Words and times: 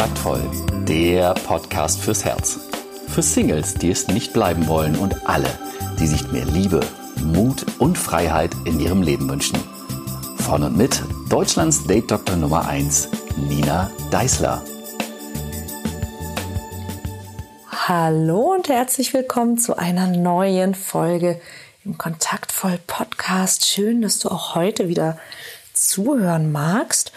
Kontaktvoll, 0.00 0.40
der 0.88 1.34
Podcast 1.34 2.00
fürs 2.00 2.24
Herz. 2.24 2.58
Für 3.08 3.20
Singles, 3.20 3.74
die 3.74 3.90
es 3.90 4.08
nicht 4.08 4.32
bleiben 4.32 4.66
wollen 4.66 4.96
und 4.96 5.28
alle, 5.28 5.50
die 5.98 6.06
sich 6.06 6.32
mehr 6.32 6.46
Liebe, 6.46 6.80
Mut 7.22 7.66
und 7.78 7.98
Freiheit 7.98 8.50
in 8.64 8.80
ihrem 8.80 9.02
Leben 9.02 9.28
wünschen. 9.28 9.58
Von 10.38 10.62
und 10.62 10.74
mit 10.74 11.02
Deutschlands 11.28 11.86
Date 11.86 12.10
Doktor 12.10 12.36
Nummer 12.36 12.66
1, 12.66 13.10
Nina 13.46 13.90
Deißler. 14.10 14.62
Hallo 17.70 18.54
und 18.54 18.70
herzlich 18.70 19.12
willkommen 19.12 19.58
zu 19.58 19.76
einer 19.76 20.06
neuen 20.06 20.74
Folge 20.74 21.38
im 21.84 21.98
Kontaktvoll 21.98 22.78
Podcast. 22.86 23.66
Schön, 23.66 24.00
dass 24.00 24.18
du 24.18 24.30
auch 24.30 24.54
heute 24.54 24.88
wieder 24.88 25.18
zuhören 25.74 26.52
magst. 26.52 27.12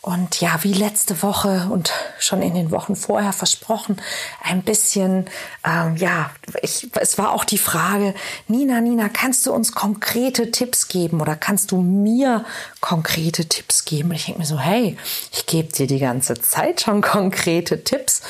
Und 0.00 0.42
ja, 0.42 0.62
wie 0.62 0.74
letzte 0.74 1.22
Woche 1.22 1.68
und 1.70 1.90
schon 2.18 2.42
in 2.42 2.54
den 2.54 2.70
Wochen 2.70 2.94
vorher 2.94 3.32
versprochen, 3.32 4.02
ein 4.42 4.62
bisschen, 4.62 5.30
ähm, 5.64 5.96
ja, 5.96 6.30
ich, 6.60 6.90
es 7.00 7.16
war 7.16 7.32
auch 7.32 7.44
die 7.44 7.56
Frage, 7.56 8.14
Nina, 8.46 8.82
Nina, 8.82 9.08
kannst 9.08 9.46
du 9.46 9.52
uns 9.52 9.72
konkrete 9.72 10.50
Tipps 10.50 10.88
geben 10.88 11.22
oder 11.22 11.36
kannst 11.36 11.70
du 11.70 11.78
mir 11.80 12.44
konkrete 12.82 13.46
Tipps 13.46 13.86
geben? 13.86 14.10
Und 14.10 14.16
ich 14.16 14.26
denke 14.26 14.40
mir 14.40 14.46
so, 14.46 14.58
hey, 14.58 14.98
ich 15.32 15.46
gebe 15.46 15.72
dir 15.72 15.86
die 15.86 16.00
ganze 16.00 16.34
Zeit 16.34 16.82
schon 16.82 17.00
konkrete 17.00 17.82
Tipps. 17.82 18.20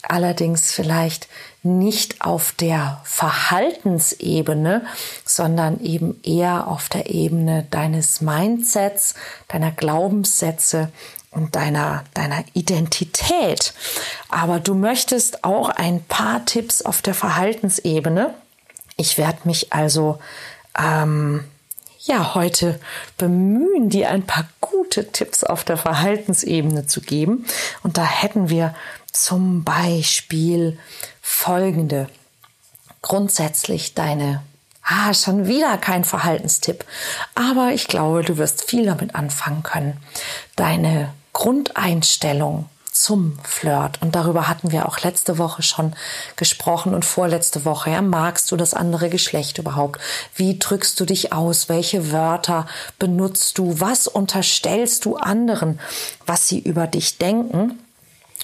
Allerdings 0.00 0.72
vielleicht 0.72 1.28
nicht 1.62 2.22
auf 2.22 2.52
der 2.52 3.00
Verhaltensebene, 3.04 4.86
sondern 5.24 5.80
eben 5.80 6.20
eher 6.22 6.68
auf 6.68 6.88
der 6.88 7.10
Ebene 7.10 7.66
deines 7.70 8.20
Mindsets, 8.20 9.14
deiner 9.48 9.72
Glaubenssätze 9.72 10.90
und 11.30 11.56
deiner, 11.56 12.04
deiner 12.14 12.44
Identität. 12.54 13.74
Aber 14.28 14.60
du 14.60 14.74
möchtest 14.74 15.44
auch 15.44 15.68
ein 15.68 16.02
paar 16.04 16.44
Tipps 16.46 16.82
auf 16.82 17.02
der 17.02 17.14
Verhaltensebene. 17.14 18.34
Ich 18.96 19.18
werde 19.18 19.40
mich 19.44 19.72
also 19.72 20.18
ähm, 20.78 21.44
ja 22.00 22.34
heute 22.34 22.80
bemühen, 23.18 23.90
dir 23.90 24.10
ein 24.10 24.24
paar 24.24 24.48
gute 24.60 25.12
Tipps 25.12 25.44
auf 25.44 25.64
der 25.64 25.76
Verhaltensebene 25.76 26.86
zu 26.86 27.00
geben. 27.00 27.46
Und 27.82 27.98
da 27.98 28.04
hätten 28.04 28.48
wir 28.48 28.74
zum 29.12 29.64
Beispiel 29.64 30.78
folgende. 31.28 32.08
Grundsätzlich 33.02 33.94
deine 33.94 34.42
Ah, 34.90 35.12
schon 35.12 35.46
wieder 35.46 35.76
kein 35.76 36.02
Verhaltenstipp. 36.02 36.82
Aber 37.34 37.72
ich 37.74 37.88
glaube, 37.88 38.24
du 38.24 38.38
wirst 38.38 38.64
viel 38.64 38.86
damit 38.86 39.14
anfangen 39.14 39.62
können. 39.62 39.98
Deine 40.56 41.12
Grundeinstellung 41.34 42.70
zum 42.90 43.38
Flirt. 43.44 44.00
Und 44.00 44.14
darüber 44.14 44.48
hatten 44.48 44.72
wir 44.72 44.88
auch 44.88 45.00
letzte 45.00 45.36
Woche 45.36 45.62
schon 45.62 45.94
gesprochen 46.36 46.94
und 46.94 47.04
vorletzte 47.04 47.66
Woche. 47.66 47.90
Ja, 47.90 48.00
magst 48.00 48.50
du 48.50 48.56
das 48.56 48.72
andere 48.72 49.10
Geschlecht 49.10 49.58
überhaupt? 49.58 50.00
Wie 50.34 50.58
drückst 50.58 50.98
du 50.98 51.04
dich 51.04 51.34
aus? 51.34 51.68
Welche 51.68 52.10
Wörter 52.10 52.66
benutzt 52.98 53.58
du? 53.58 53.78
Was 53.78 54.08
unterstellst 54.08 55.04
du 55.04 55.16
anderen, 55.16 55.80
was 56.24 56.48
sie 56.48 56.60
über 56.60 56.86
dich 56.86 57.18
denken? 57.18 57.78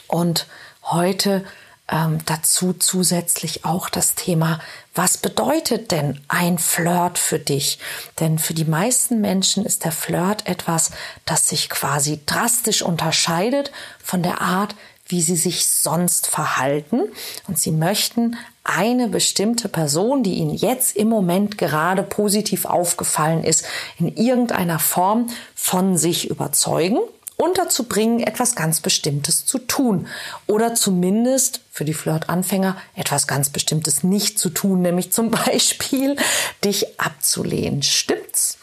Und 0.09 0.47
heute 0.83 1.43
ähm, 1.91 2.19
dazu 2.25 2.73
zusätzlich 2.73 3.65
auch 3.65 3.89
das 3.89 4.15
Thema, 4.15 4.61
was 4.95 5.19
bedeutet 5.19 5.91
denn 5.91 6.21
ein 6.29 6.59
Flirt 6.59 7.19
für 7.19 7.39
dich? 7.39 7.79
Denn 8.21 8.39
für 8.39 8.55
die 8.55 8.65
meisten 8.65 9.21
Menschen 9.21 9.67
ist 9.67 9.85
der 9.85 9.93
Flirt 9.93 10.47
etwas, 10.47 10.93
das 11.25 11.49
sich 11.49 11.69
quasi 11.69 12.21
drastisch 12.25 12.83
unterscheidet 12.83 13.71
von 14.03 14.23
der 14.23 14.41
Art, 14.41 14.75
wie 15.06 15.21
sie 15.21 15.37
sich 15.37 15.67
sonst 15.67 16.27
verhalten. 16.27 17.03
Und 17.49 17.59
sie 17.59 17.73
möchten 17.73 18.37
eine 18.62 19.09
bestimmte 19.09 19.69
Person, 19.69 20.23
die 20.23 20.37
ihnen 20.37 20.55
jetzt 20.55 20.97
im 20.97 21.09
Moment 21.09 21.59
gerade 21.59 22.03
positiv 22.03 22.65
aufgefallen 22.65 23.44
ist, 23.44 23.67
in 23.99 24.17
irgendeiner 24.17 24.78
Form 24.78 25.28
von 25.55 25.99
sich 25.99 26.31
überzeugen 26.31 27.00
unterzubringen, 27.37 28.21
etwas 28.21 28.55
ganz 28.55 28.81
Bestimmtes 28.81 29.45
zu 29.45 29.59
tun. 29.59 30.06
Oder 30.47 30.75
zumindest 30.75 31.61
für 31.71 31.84
die 31.84 31.95
Flirtanfänger 31.95 32.77
etwas 32.95 33.27
ganz 33.27 33.50
Bestimmtes 33.50 34.05
nicht 34.05 34.39
zu 34.39 34.50
tun, 34.50 34.83
nämlich 34.83 35.12
zum 35.12 35.31
Beispiel 35.47 36.17
dich 36.65 37.00
abzulehnen. 37.00 37.83
Stimmt's? 37.83 38.59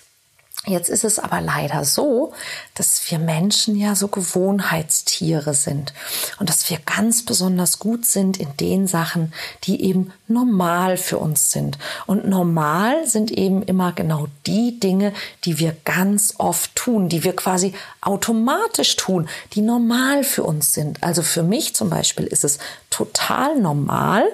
Jetzt 0.68 0.90
ist 0.90 1.04
es 1.04 1.18
aber 1.18 1.42
leider 1.42 1.84
so, 1.86 2.34
dass 2.76 3.10
wir 3.10 3.18
Menschen 3.18 3.76
ja 3.76 3.96
so 3.96 4.10
Gewohnheitstiere 4.10 5.56
sind 5.56 5.92
und 6.40 6.50
dass 6.50 6.70
wir 6.70 6.78
ganz 6.86 7.26
besonders 7.26 7.80
gut 7.80 8.06
sind 8.06 8.38
in 8.38 8.56
den 8.58 8.86
Sachen, 8.86 9.34
die 9.64 9.84
eben 9.84 10.14
normal 10.28 10.98
für 10.98 11.18
uns 11.18 11.50
sind. 11.50 11.80
Und 12.06 12.28
normal 12.28 13.08
sind 13.08 13.32
eben 13.32 13.64
immer 13.64 13.92
genau 13.92 14.28
die 14.46 14.80
Dinge, 14.80 15.14
die 15.46 15.58
wir 15.58 15.76
ganz 15.84 16.36
oft 16.38 16.76
tun, 16.76 17.10
die 17.10 17.24
wir 17.24 17.36
quasi 17.36 17.74
automatisch 18.02 18.98
tun, 18.98 19.28
die 19.54 19.62
normal 19.62 20.24
für 20.24 20.44
uns 20.44 20.76
sind. 20.76 21.02
Also 21.02 21.24
für 21.24 21.42
mich 21.42 21.74
zum 21.74 21.90
Beispiel 21.90 22.28
ist 22.28 22.44
es 22.44 22.60
total 22.92 23.60
normal, 23.60 24.26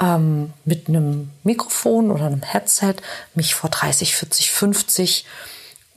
ähm, 0.00 0.52
mit 0.64 0.88
einem 0.88 1.30
Mikrofon 1.44 2.10
oder 2.10 2.26
einem 2.26 2.42
Headset 2.42 2.96
mich 3.36 3.54
vor 3.54 3.70
30, 3.70 4.16
40, 4.16 4.50
50 4.50 5.24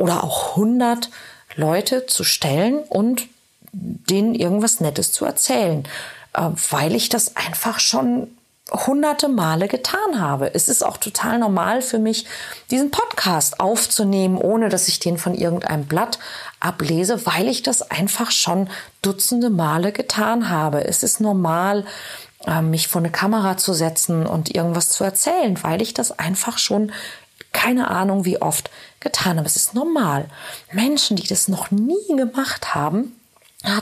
oder 0.01 0.23
auch 0.23 0.51
100 0.51 1.09
Leute 1.55 2.07
zu 2.07 2.23
stellen 2.23 2.79
und 2.79 3.27
denen 3.71 4.35
irgendwas 4.35 4.79
Nettes 4.79 5.11
zu 5.11 5.25
erzählen, 5.25 5.87
äh, 6.33 6.49
weil 6.69 6.95
ich 6.95 7.09
das 7.09 7.35
einfach 7.35 7.79
schon 7.79 8.27
hunderte 8.71 9.27
Male 9.27 9.67
getan 9.67 10.19
habe. 10.19 10.53
Es 10.53 10.69
ist 10.69 10.81
auch 10.83 10.97
total 10.97 11.39
normal 11.39 11.81
für 11.81 11.99
mich, 11.99 12.25
diesen 12.69 12.89
Podcast 12.89 13.59
aufzunehmen, 13.59 14.37
ohne 14.37 14.69
dass 14.69 14.87
ich 14.87 14.99
den 14.99 15.17
von 15.17 15.35
irgendeinem 15.35 15.85
Blatt 15.85 16.19
ablese, 16.59 17.25
weil 17.25 17.47
ich 17.47 17.63
das 17.63 17.81
einfach 17.91 18.31
schon 18.31 18.69
dutzende 19.01 19.49
Male 19.49 19.91
getan 19.91 20.49
habe. 20.49 20.85
Es 20.85 21.03
ist 21.03 21.19
normal, 21.19 21.85
äh, 22.45 22.61
mich 22.61 22.87
vor 22.87 23.01
eine 23.01 23.11
Kamera 23.11 23.57
zu 23.57 23.73
setzen 23.73 24.25
und 24.25 24.55
irgendwas 24.55 24.89
zu 24.89 25.03
erzählen, 25.03 25.61
weil 25.63 25.81
ich 25.81 25.93
das 25.93 26.17
einfach 26.17 26.57
schon 26.57 26.91
keine 27.53 27.89
Ahnung 27.89 28.25
wie 28.25 28.41
oft 28.41 28.69
getan 28.99 29.37
haben. 29.37 29.45
Es 29.45 29.55
ist 29.55 29.73
normal. 29.73 30.29
Menschen, 30.71 31.17
die 31.17 31.27
das 31.27 31.47
noch 31.47 31.71
nie 31.71 32.15
gemacht 32.15 32.73
haben, 32.73 33.15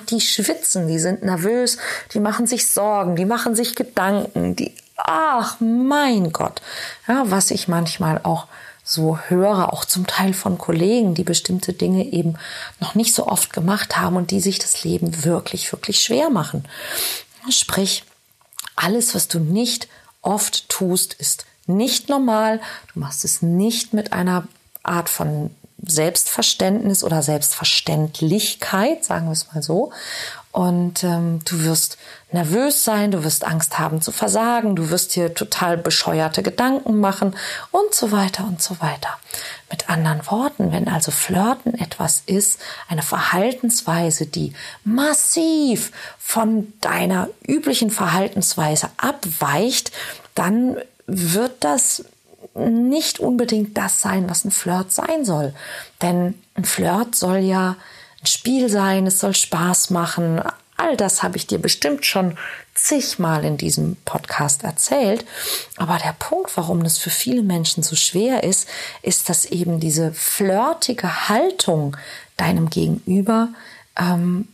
die 0.09 0.19
schwitzen, 0.19 0.87
die 0.87 0.99
sind 0.99 1.23
nervös, 1.23 1.77
die 2.13 2.19
machen 2.19 2.47
sich 2.47 2.67
Sorgen, 2.67 3.15
die 3.15 3.25
machen 3.25 3.55
sich 3.55 3.75
Gedanken, 3.75 4.55
die, 4.55 4.73
ach 4.97 5.57
mein 5.59 6.33
Gott, 6.33 6.61
ja, 7.07 7.23
was 7.31 7.51
ich 7.51 7.67
manchmal 7.67 8.19
auch 8.23 8.47
so 8.83 9.19
höre, 9.27 9.71
auch 9.71 9.85
zum 9.85 10.07
Teil 10.07 10.33
von 10.33 10.57
Kollegen, 10.57 11.13
die 11.13 11.23
bestimmte 11.23 11.73
Dinge 11.73 12.05
eben 12.05 12.37
noch 12.79 12.95
nicht 12.95 13.13
so 13.13 13.27
oft 13.27 13.53
gemacht 13.53 13.97
haben 13.97 14.15
und 14.15 14.31
die 14.31 14.41
sich 14.41 14.57
das 14.57 14.83
Leben 14.83 15.23
wirklich, 15.23 15.71
wirklich 15.71 15.99
schwer 15.99 16.29
machen. 16.29 16.65
Sprich, 17.49 18.03
alles, 18.75 19.13
was 19.13 19.27
du 19.27 19.39
nicht 19.39 19.87
oft 20.21 20.67
tust, 20.69 21.13
ist 21.13 21.45
nicht 21.69 22.09
normal. 22.09 22.59
Du 22.93 22.99
machst 22.99 23.23
es 23.23 23.41
nicht 23.41 23.93
mit 23.93 24.13
einer 24.13 24.47
Art 24.83 25.09
von 25.09 25.51
Selbstverständnis 25.85 27.03
oder 27.03 27.21
Selbstverständlichkeit, 27.21 29.05
sagen 29.05 29.27
wir 29.27 29.33
es 29.33 29.53
mal 29.53 29.63
so. 29.63 29.91
Und 30.51 31.03
ähm, 31.03 31.39
du 31.45 31.63
wirst 31.63 31.97
nervös 32.31 32.83
sein, 32.83 33.11
du 33.11 33.23
wirst 33.23 33.45
Angst 33.45 33.77
haben 33.77 34.01
zu 34.01 34.11
versagen, 34.11 34.75
du 34.75 34.89
wirst 34.89 35.15
dir 35.15 35.33
total 35.35 35.77
bescheuerte 35.77 36.41
Gedanken 36.41 36.99
machen 36.99 37.35
und 37.71 37.93
so 37.93 38.11
weiter 38.11 38.45
und 38.45 38.61
so 38.61 38.81
weiter. 38.81 39.19
Mit 39.69 39.89
anderen 39.89 40.25
Worten, 40.25 40.71
wenn 40.71 40.87
also 40.87 41.11
Flirten 41.11 41.75
etwas 41.75 42.23
ist, 42.25 42.59
eine 42.87 43.03
Verhaltensweise, 43.03 44.25
die 44.25 44.53
massiv 44.83 45.91
von 46.17 46.73
deiner 46.81 47.29
üblichen 47.47 47.91
Verhaltensweise 47.91 48.89
abweicht, 48.97 49.91
dann 50.33 50.77
wird 51.09 51.63
das 51.63 52.05
nicht 52.55 53.19
unbedingt 53.19 53.77
das 53.77 54.01
sein, 54.01 54.29
was 54.29 54.45
ein 54.45 54.51
Flirt 54.51 54.91
sein 54.91 55.25
soll. 55.25 55.53
Denn 56.01 56.35
ein 56.55 56.65
Flirt 56.65 57.15
soll 57.15 57.37
ja 57.37 57.75
ein 58.21 58.25
Spiel 58.25 58.69
sein, 58.69 59.07
es 59.07 59.19
soll 59.19 59.35
Spaß 59.35 59.91
machen. 59.91 60.41
All 60.77 60.95
das 60.97 61.23
habe 61.23 61.37
ich 61.37 61.47
dir 61.47 61.59
bestimmt 61.59 62.05
schon 62.05 62.37
zigmal 62.73 63.43
in 63.43 63.57
diesem 63.57 63.97
Podcast 64.05 64.63
erzählt. 64.63 65.25
Aber 65.75 65.97
der 65.97 66.15
Punkt, 66.17 66.55
warum 66.55 66.83
das 66.83 66.97
für 66.97 67.09
viele 67.09 67.43
Menschen 67.43 67.83
so 67.83 67.95
schwer 67.95 68.43
ist, 68.43 68.67
ist, 69.01 69.29
dass 69.29 69.45
eben 69.45 69.79
diese 69.79 70.13
flirtige 70.13 71.29
Haltung 71.29 71.97
deinem 72.37 72.69
Gegenüber 72.69 73.49
ähm, 73.97 74.47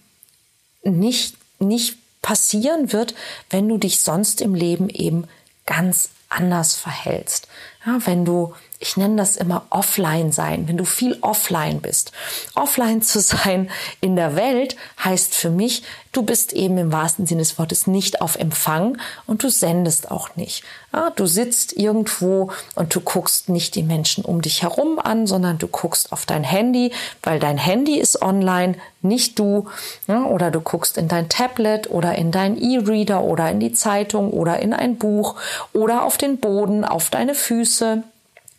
nicht, 0.84 1.38
nicht 1.60 1.98
passieren 2.22 2.92
wird, 2.92 3.14
wenn 3.52 3.70
du 3.70 3.78
dich 3.78 4.02
sonst 4.02 4.42
im 4.42 4.56
Leben 4.56 4.90
eben 4.90 5.28
ganz 5.68 6.10
anders 6.30 6.76
verhältst. 6.76 7.48
Ja, 7.86 8.00
wenn 8.06 8.26
du, 8.26 8.54
ich 8.80 8.98
nenne 8.98 9.16
das 9.16 9.38
immer 9.38 9.66
offline 9.70 10.32
sein, 10.32 10.68
wenn 10.68 10.78
du 10.78 10.86
viel 10.86 11.18
offline 11.22 11.80
bist. 11.82 12.12
Offline 12.56 13.02
zu 13.02 13.20
sein 13.20 13.70
in 14.02 14.16
der 14.16 14.36
Welt 14.36 14.76
heißt 15.04 15.34
für 15.34 15.50
mich, 15.50 15.84
du 16.12 16.24
bist 16.24 16.54
eben 16.54 16.78
im 16.78 16.92
wahrsten 16.92 17.26
Sinne 17.26 17.42
des 17.42 17.58
Wortes 17.58 17.88
nicht 17.88 18.22
auf 18.22 18.36
Empfang 18.36 18.98
und 19.28 19.44
du 19.44 19.50
sendest 19.50 20.12
auch 20.12 20.36
nicht. 20.36 20.64
Ja, 20.94 21.10
du 21.10 21.26
sitzt 21.26 21.74
irgendwo 21.74 22.52
und 22.76 22.94
du 22.96 23.02
guckst 23.02 23.50
nicht 23.50 23.76
die 23.76 23.84
Menschen 23.84 24.24
um 24.24 24.42
dich 24.42 24.62
herum 24.62 25.00
an, 25.00 25.28
sondern 25.28 25.58
du 25.58 25.68
guckst 25.68 26.12
auf 26.12 26.26
dein 26.26 26.44
Handy, 26.44 26.92
weil 27.24 27.40
dein 27.40 27.58
Handy 27.58 27.98
ist 27.98 28.22
online, 28.22 28.76
nicht 29.02 29.40
du. 29.40 29.68
Ja, 30.08 30.26
oder 30.26 30.52
du 30.52 30.62
guckst 30.62 30.98
in 30.98 31.08
dein 31.08 31.30
Tablet 31.30 31.90
oder 31.90 32.16
in 32.16 32.32
dein 32.32 32.58
E-Reader 32.58 33.24
oder 33.24 33.50
in 33.52 33.60
die 33.60 33.74
Zeitung 33.74 34.32
oder 34.32 34.60
in 34.60 34.74
ein 34.74 34.98
Buch 34.98 35.36
oder 35.74 36.04
auf 36.04 36.18
den 36.18 36.38
Boden, 36.38 36.84
auf 36.84 37.10
deine 37.10 37.36
Füße. 37.36 38.04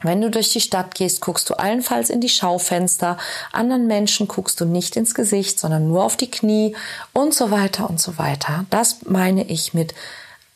Wenn 0.02 0.20
du 0.20 0.30
durch 0.30 0.50
die 0.50 0.60
Stadt 0.60 0.94
gehst, 0.94 1.20
guckst 1.20 1.48
du 1.48 1.54
allenfalls 1.54 2.10
in 2.10 2.20
die 2.20 2.28
Schaufenster. 2.28 3.16
Anderen 3.52 3.86
Menschen 3.86 4.28
guckst 4.28 4.60
du 4.60 4.66
nicht 4.66 4.96
ins 4.96 5.14
Gesicht, 5.14 5.58
sondern 5.58 5.88
nur 5.88 6.04
auf 6.04 6.16
die 6.16 6.30
Knie 6.30 6.76
und 7.12 7.34
so 7.34 7.50
weiter 7.50 7.88
und 7.88 8.00
so 8.00 8.18
weiter. 8.18 8.66
Das 8.70 8.98
meine 9.06 9.44
ich 9.44 9.72
mit 9.72 9.94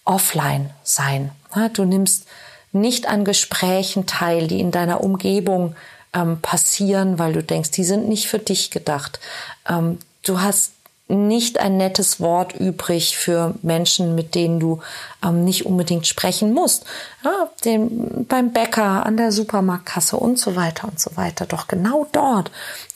offline 0.04 0.70
sein. 0.82 1.30
Du 1.72 1.84
nimmst 1.84 2.26
nicht 2.72 3.08
an 3.08 3.24
Gesprächen 3.24 4.06
teil, 4.06 4.46
die 4.46 4.60
in 4.60 4.70
deiner 4.70 5.02
Umgebung 5.02 5.74
ähm, 6.12 6.40
passieren, 6.40 7.18
weil 7.18 7.32
du 7.32 7.42
denkst, 7.42 7.70
die 7.70 7.84
sind 7.84 8.08
nicht 8.08 8.28
für 8.28 8.38
dich 8.38 8.70
gedacht. 8.70 9.20
Ähm, 9.68 9.98
du 10.24 10.40
hast 10.40 10.72
nicht 11.10 11.58
ein 11.58 11.76
nettes 11.76 12.20
Wort 12.20 12.54
übrig 12.54 13.16
für 13.16 13.54
Menschen, 13.62 14.14
mit 14.14 14.34
denen 14.34 14.60
du 14.60 14.80
ähm, 15.24 15.44
nicht 15.44 15.66
unbedingt 15.66 16.06
sprechen 16.06 16.52
musst. 16.52 16.84
Ja, 17.24 17.50
den, 17.64 18.26
beim 18.26 18.52
Bäcker, 18.52 19.04
an 19.04 19.16
der 19.16 19.32
Supermarktkasse 19.32 20.16
und 20.16 20.38
so 20.38 20.56
weiter 20.56 20.88
und 20.88 21.00
so 21.00 21.16
weiter. 21.16 21.46
Doch 21.46 21.68
genau 21.68 22.06
dort 22.12 22.50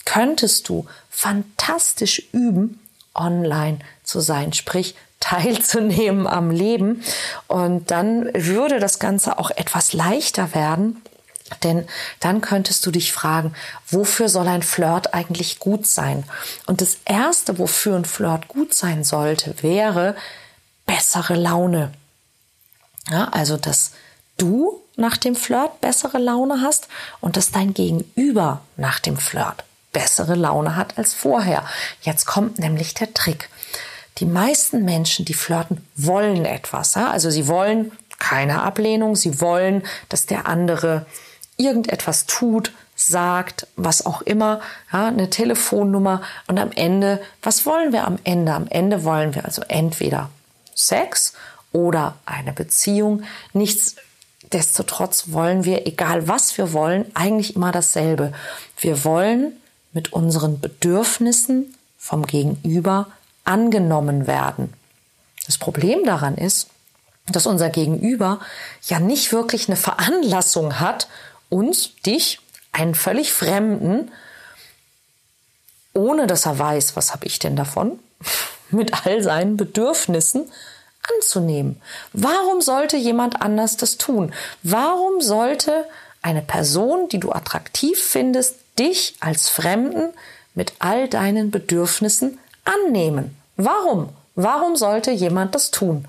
könntest 0.05 0.69
du 0.69 0.85
fantastisch 1.09 2.29
üben, 2.31 2.79
online 3.13 3.79
zu 4.03 4.19
sein, 4.19 4.53
sprich 4.53 4.95
teilzunehmen 5.19 6.27
am 6.27 6.51
Leben. 6.51 7.03
Und 7.47 7.91
dann 7.91 8.29
würde 8.33 8.79
das 8.79 8.99
Ganze 8.99 9.39
auch 9.39 9.51
etwas 9.51 9.93
leichter 9.93 10.53
werden 10.53 11.01
denn 11.63 11.87
dann 12.19 12.41
könntest 12.41 12.85
du 12.85 12.91
dich 12.91 13.11
fragen, 13.11 13.53
wofür 13.87 14.29
soll 14.29 14.47
ein 14.47 14.63
Flirt 14.63 15.13
eigentlich 15.13 15.59
gut 15.59 15.85
sein? 15.85 16.23
Und 16.65 16.81
das 16.81 16.97
Erste, 17.05 17.59
wofür 17.59 17.95
ein 17.95 18.05
Flirt 18.05 18.47
gut 18.47 18.73
sein 18.73 19.03
sollte, 19.03 19.61
wäre 19.61 20.15
bessere 20.85 21.35
Laune. 21.35 21.91
Ja, 23.09 23.29
also, 23.29 23.57
dass 23.57 23.91
du 24.37 24.81
nach 24.95 25.17
dem 25.17 25.35
Flirt 25.35 25.81
bessere 25.81 26.17
Laune 26.17 26.61
hast 26.61 26.87
und 27.21 27.37
dass 27.37 27.51
dein 27.51 27.73
Gegenüber 27.73 28.61
nach 28.77 28.99
dem 28.99 29.17
Flirt 29.17 29.63
bessere 29.91 30.35
Laune 30.35 30.75
hat 30.75 30.97
als 30.97 31.13
vorher. 31.13 31.63
Jetzt 32.01 32.25
kommt 32.25 32.59
nämlich 32.59 32.93
der 32.95 33.13
Trick. 33.13 33.49
Die 34.17 34.25
meisten 34.25 34.83
Menschen, 34.83 35.25
die 35.25 35.33
flirten, 35.33 35.85
wollen 35.95 36.45
etwas. 36.45 36.95
Ja? 36.95 37.11
Also 37.11 37.29
sie 37.29 37.47
wollen 37.47 37.91
keine 38.17 38.61
Ablehnung, 38.61 39.15
sie 39.15 39.41
wollen, 39.41 39.83
dass 40.09 40.25
der 40.25 40.47
andere 40.47 41.05
irgendetwas 41.57 42.25
tut, 42.25 42.71
sagt, 42.95 43.67
was 43.75 44.05
auch 44.05 44.21
immer, 44.21 44.61
ja, 44.91 45.07
eine 45.07 45.29
Telefonnummer 45.29 46.21
und 46.47 46.57
am 46.57 46.71
Ende, 46.71 47.21
was 47.41 47.65
wollen 47.65 47.91
wir 47.91 48.05
am 48.05 48.19
Ende? 48.23 48.53
Am 48.53 48.67
Ende 48.67 49.03
wollen 49.03 49.35
wir 49.35 49.45
also 49.45 49.61
entweder 49.67 50.29
Sex 50.73 51.33
oder 51.71 52.15
eine 52.25 52.53
Beziehung. 52.53 53.23
Nichtsdestotrotz 53.53 55.31
wollen 55.31 55.65
wir, 55.65 55.87
egal 55.87 56.27
was 56.27 56.57
wir 56.57 56.71
wollen, 56.73 57.05
eigentlich 57.15 57.55
immer 57.55 57.71
dasselbe. 57.71 58.31
Wir 58.77 59.03
wollen 59.03 59.53
mit 59.91 60.13
unseren 60.13 60.59
Bedürfnissen 60.59 61.75
vom 61.97 62.25
Gegenüber 62.25 63.07
angenommen 63.43 64.27
werden. 64.27 64.73
Das 65.45 65.57
Problem 65.57 66.03
daran 66.05 66.35
ist, 66.35 66.67
dass 67.27 67.45
unser 67.45 67.69
Gegenüber 67.69 68.39
ja 68.83 68.99
nicht 68.99 69.31
wirklich 69.31 69.67
eine 69.67 69.75
Veranlassung 69.75 70.79
hat, 70.79 71.07
uns, 71.55 71.95
dich, 72.05 72.39
einen 72.73 72.95
völlig 72.95 73.31
Fremden, 73.31 74.11
ohne 75.93 76.27
dass 76.27 76.45
er 76.45 76.59
weiß, 76.59 76.97
was 76.97 77.13
habe 77.13 77.25
ich 77.25 77.39
denn 77.39 77.55
davon, 77.55 77.99
mit 78.69 79.05
all 79.05 79.23
seinen 79.23 79.55
Bedürfnissen 79.55 80.51
anzunehmen. 81.17 81.81
Warum 82.11 82.61
sollte 82.61 82.97
jemand 82.97 83.41
anders 83.41 83.77
das 83.77 83.97
tun? 83.97 84.33
Warum 84.63 85.21
sollte 85.21 85.85
eine 86.21 86.41
Person, 86.41 87.07
die 87.07 87.19
du 87.19 87.31
attraktiv 87.31 87.97
findest, 88.01 88.55
dich 88.77 89.15
als 89.21 89.47
Fremden 89.47 90.13
mit 90.55 90.73
all 90.79 91.07
deinen 91.07 91.51
Bedürfnissen 91.51 92.39
annehmen? 92.65 93.37
Warum? 93.55 94.09
Warum 94.35 94.75
sollte 94.75 95.11
jemand 95.11 95.55
das 95.55 95.71
tun? 95.71 96.05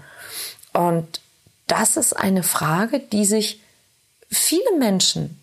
Und 0.72 1.20
das 1.68 1.96
ist 1.96 2.14
eine 2.14 2.42
Frage, 2.42 2.98
die 2.98 3.24
sich 3.24 3.60
viele 4.36 4.76
Menschen 4.78 5.40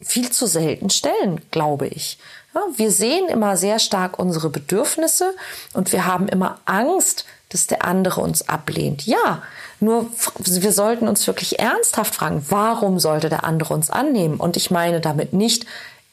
viel 0.00 0.30
zu 0.30 0.46
selten 0.46 0.90
stellen, 0.90 1.40
glaube 1.50 1.86
ich. 1.88 2.18
Ja, 2.54 2.62
wir 2.76 2.90
sehen 2.90 3.28
immer 3.28 3.56
sehr 3.56 3.78
stark 3.78 4.18
unsere 4.18 4.50
Bedürfnisse 4.50 5.34
und 5.72 5.92
wir 5.92 6.06
haben 6.06 6.28
immer 6.28 6.58
Angst, 6.64 7.24
dass 7.50 7.66
der 7.66 7.84
andere 7.84 8.20
uns 8.20 8.48
ablehnt. 8.48 9.06
Ja, 9.06 9.42
nur 9.80 10.10
wir 10.38 10.72
sollten 10.72 11.06
uns 11.06 11.26
wirklich 11.26 11.58
ernsthaft 11.58 12.14
fragen, 12.14 12.44
warum 12.48 12.98
sollte 12.98 13.28
der 13.28 13.44
andere 13.44 13.74
uns 13.74 13.90
annehmen? 13.90 14.36
Und 14.38 14.56
ich 14.56 14.70
meine 14.70 15.00
damit 15.00 15.32
nicht, 15.32 15.66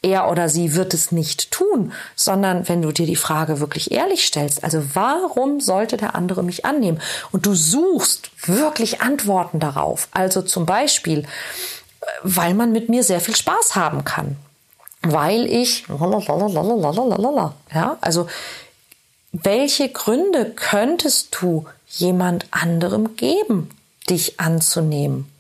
er 0.03 0.29
oder 0.29 0.49
sie 0.49 0.75
wird 0.75 0.93
es 0.93 1.11
nicht 1.11 1.49
tun, 1.49 1.91
sondern 2.15 2.69
wenn 2.69 2.81
du 2.81 2.91
dir 2.91 3.07
die 3.07 3.15
Frage 3.15 3.59
wirklich 3.59 3.91
ehrlich 3.91 4.25
stellst, 4.25 4.63
also 4.63 4.83
warum 4.93 5.59
sollte 5.59 5.97
der 5.97 6.13
andere 6.13 6.43
mich 6.43 6.65
annehmen? 6.65 7.01
Und 7.31 7.45
du 7.45 7.55
suchst 7.55 8.29
wirklich 8.45 9.01
Antworten 9.01 9.59
darauf. 9.59 10.07
Also 10.11 10.41
zum 10.41 10.65
Beispiel, 10.65 11.25
weil 12.21 12.53
man 12.53 12.71
mit 12.71 12.89
mir 12.89 13.03
sehr 13.03 13.21
viel 13.21 13.35
Spaß 13.35 13.75
haben 13.75 14.03
kann. 14.03 14.35
Weil 15.01 15.45
ich, 15.47 15.85
ja, 17.73 17.97
also 17.99 18.27
welche 19.33 19.89
Gründe 19.89 20.51
könntest 20.55 21.35
du 21.41 21.65
jemand 21.87 22.45
anderem 22.51 23.15
geben, 23.15 23.69
dich 24.09 24.39
anzunehmen? 24.39 25.32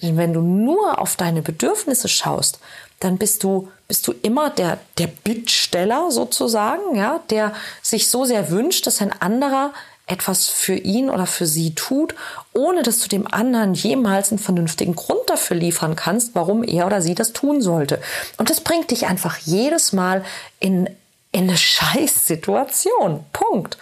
Denn 0.00 0.16
wenn 0.16 0.32
du 0.32 0.40
nur 0.40 0.98
auf 0.98 1.16
deine 1.16 1.42
Bedürfnisse 1.42 2.08
schaust, 2.08 2.60
dann 3.00 3.18
bist 3.18 3.42
du, 3.44 3.68
bist 3.88 4.06
du 4.06 4.12
immer 4.22 4.50
der, 4.50 4.78
der 4.96 5.08
Bittsteller 5.08 6.10
sozusagen, 6.10 6.94
ja, 6.94 7.20
der 7.30 7.52
sich 7.82 8.08
so 8.08 8.24
sehr 8.24 8.50
wünscht, 8.50 8.86
dass 8.86 9.02
ein 9.02 9.12
anderer 9.20 9.72
etwas 10.06 10.48
für 10.48 10.74
ihn 10.74 11.10
oder 11.10 11.26
für 11.26 11.46
sie 11.46 11.74
tut, 11.74 12.14
ohne 12.52 12.82
dass 12.82 13.00
du 13.00 13.08
dem 13.08 13.32
anderen 13.32 13.74
jemals 13.74 14.30
einen 14.30 14.38
vernünftigen 14.38 14.94
Grund 14.94 15.20
dafür 15.26 15.56
liefern 15.56 15.96
kannst, 15.96 16.34
warum 16.34 16.64
er 16.64 16.86
oder 16.86 17.00
sie 17.00 17.14
das 17.14 17.32
tun 17.32 17.62
sollte. 17.62 18.00
Und 18.36 18.50
das 18.50 18.60
bringt 18.60 18.90
dich 18.90 19.06
einfach 19.06 19.38
jedes 19.38 19.92
Mal 19.92 20.24
in, 20.58 20.86
in 21.30 21.44
eine 21.44 21.56
Scheißsituation. 21.56 23.24
Punkt. 23.32 23.78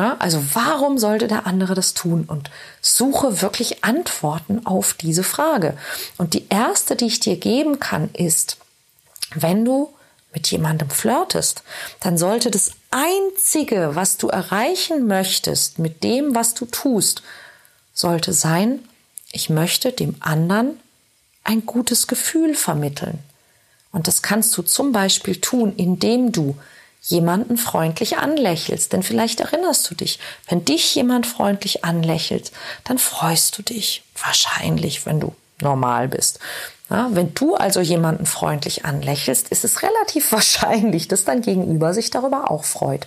Ja, 0.00 0.16
also 0.18 0.42
warum 0.54 0.96
sollte 0.96 1.28
der 1.28 1.46
andere 1.46 1.74
das 1.74 1.92
tun? 1.92 2.24
Und 2.26 2.50
suche 2.80 3.42
wirklich 3.42 3.84
Antworten 3.84 4.64
auf 4.64 4.94
diese 4.94 5.22
Frage. 5.22 5.76
Und 6.16 6.32
die 6.32 6.46
erste, 6.48 6.96
die 6.96 7.04
ich 7.04 7.20
dir 7.20 7.36
geben 7.36 7.80
kann, 7.80 8.08
ist, 8.14 8.56
wenn 9.34 9.62
du 9.62 9.92
mit 10.32 10.50
jemandem 10.50 10.88
flirtest, 10.88 11.64
dann 12.00 12.16
sollte 12.16 12.50
das 12.50 12.70
Einzige, 12.90 13.94
was 13.94 14.16
du 14.16 14.28
erreichen 14.28 15.06
möchtest 15.06 15.78
mit 15.78 16.02
dem, 16.02 16.34
was 16.34 16.54
du 16.54 16.64
tust, 16.64 17.22
sollte 17.92 18.32
sein, 18.32 18.78
ich 19.32 19.50
möchte 19.50 19.92
dem 19.92 20.14
anderen 20.20 20.80
ein 21.44 21.66
gutes 21.66 22.06
Gefühl 22.06 22.54
vermitteln. 22.54 23.18
Und 23.92 24.06
das 24.06 24.22
kannst 24.22 24.56
du 24.56 24.62
zum 24.62 24.92
Beispiel 24.92 25.42
tun, 25.42 25.74
indem 25.76 26.32
du 26.32 26.56
jemanden 27.00 27.56
freundlich 27.56 28.18
anlächelst. 28.18 28.92
Denn 28.92 29.02
vielleicht 29.02 29.40
erinnerst 29.40 29.90
du 29.90 29.94
dich, 29.94 30.18
wenn 30.48 30.64
dich 30.64 30.94
jemand 30.94 31.26
freundlich 31.26 31.84
anlächelt, 31.84 32.52
dann 32.84 32.98
freust 32.98 33.56
du 33.58 33.62
dich. 33.62 34.02
Wahrscheinlich, 34.22 35.06
wenn 35.06 35.20
du 35.20 35.34
normal 35.60 36.08
bist. 36.08 36.38
Ja, 36.90 37.08
wenn 37.12 37.32
du 37.34 37.54
also 37.54 37.80
jemanden 37.80 38.26
freundlich 38.26 38.84
anlächelst, 38.84 39.48
ist 39.50 39.64
es 39.64 39.82
relativ 39.82 40.32
wahrscheinlich, 40.32 41.06
dass 41.06 41.24
dein 41.24 41.40
Gegenüber 41.40 41.94
sich 41.94 42.10
darüber 42.10 42.50
auch 42.50 42.64
freut. 42.64 43.06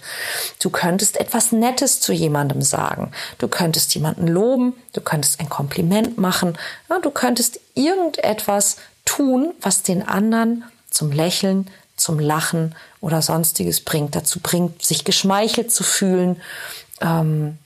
Du 0.62 0.70
könntest 0.70 1.20
etwas 1.20 1.52
Nettes 1.52 2.00
zu 2.00 2.14
jemandem 2.14 2.62
sagen. 2.62 3.12
Du 3.40 3.50
könntest 3.50 3.94
jemanden 3.94 4.28
loben. 4.28 4.74
Du 4.94 5.02
könntest 5.02 5.40
ein 5.40 5.50
Kompliment 5.50 6.18
machen. 6.18 6.58
Ja, 6.90 7.00
du 7.00 7.12
könntest 7.12 7.60
irgendetwas 7.76 8.78
tun, 9.06 9.54
was 9.62 9.84
den 9.84 10.08
anderen 10.08 10.64
zum 10.90 11.12
Lächeln, 11.12 11.70
zum 11.98 12.20
Lachen 12.20 12.76
oder 13.04 13.22
sonstiges 13.22 13.82
bringt, 13.82 14.16
dazu 14.16 14.40
bringt, 14.40 14.82
sich 14.82 15.04
geschmeichelt 15.04 15.74
zu 15.74 15.84
fühlen, 15.84 16.42
ähm, 17.02 17.58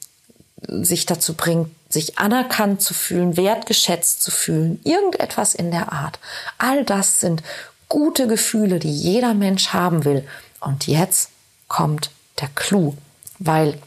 sich 0.66 1.06
dazu 1.06 1.36
bringt, 1.36 1.70
sich 1.90 2.18
anerkannt 2.18 2.82
zu 2.82 2.96
fühlen, 2.96 3.38
wertgeschätzt 3.38 4.24
zu 4.24 4.32
fühlen, 4.32 4.82
irgendetwas 4.84 5.54
in 5.54 5.70
der 5.70 5.92
Art. 5.92 6.18
All 6.58 6.84
das 6.84 7.20
sind 7.20 7.44
gute 7.88 8.26
Gefühle, 8.26 8.80
die 8.80 8.92
jeder 8.92 9.36
Mensch 9.36 9.74
haben 9.74 10.06
will. 10.06 10.28
Und 10.60 10.88
jetzt 10.88 11.30
kommt 11.68 12.10
der 12.42 12.50
Clou, 12.56 12.96
weil 13.38 13.78